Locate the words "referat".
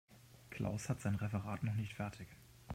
1.13-1.61